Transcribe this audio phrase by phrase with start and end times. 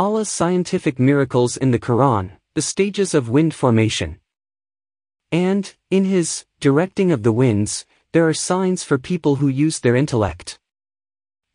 [0.00, 4.18] Allah's scientific miracles in the Quran, the stages of wind formation.
[5.30, 9.94] And, in His directing of the winds, there are signs for people who use their
[9.94, 10.58] intellect.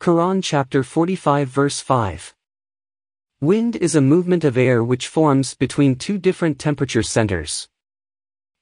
[0.00, 2.36] Quran chapter 45 verse 5.
[3.40, 7.68] Wind is a movement of air which forms between two different temperature centers.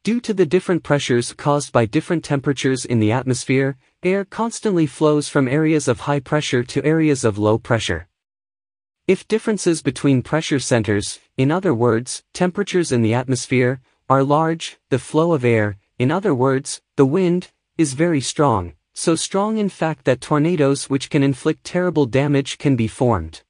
[0.02, 5.28] Due to the different pressures caused by different temperatures in the atmosphere, air constantly flows
[5.28, 8.08] from areas of high pressure to areas of low pressure.
[9.06, 14.98] If differences between pressure centers, in other words, temperatures in the atmosphere, are large, the
[14.98, 20.06] flow of air, in other words, the wind, is very strong, so strong in fact
[20.06, 23.42] that tornadoes which can inflict terrible damage can be formed.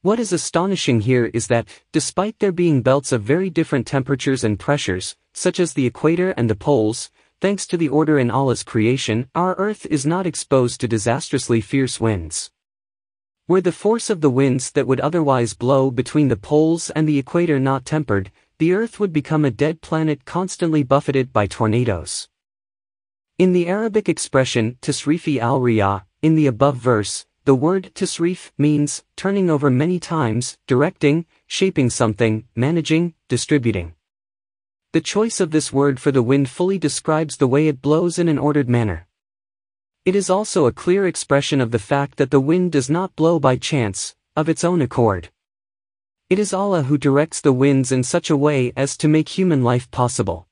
[0.00, 4.58] What is astonishing here is that, despite there being belts of very different temperatures and
[4.58, 7.10] pressures, such as the equator and the poles,
[7.42, 12.00] thanks to the order in Allah's creation, our Earth is not exposed to disastrously fierce
[12.00, 12.50] winds.
[13.48, 17.16] Were the force of the winds that would otherwise blow between the poles and the
[17.16, 22.28] equator not tempered, the Earth would become a dead planet constantly buffeted by tornadoes.
[23.38, 29.48] In the Arabic expression tasrifi al-riyah, in the above verse, the word tasrif means turning
[29.48, 33.94] over many times, directing, shaping something, managing, distributing.
[34.92, 38.26] The choice of this word for the wind fully describes the way it blows in
[38.28, 39.06] an ordered manner.
[40.06, 43.40] It is also a clear expression of the fact that the wind does not blow
[43.40, 45.30] by chance, of its own accord.
[46.30, 49.64] It is Allah who directs the winds in such a way as to make human
[49.64, 50.46] life possible.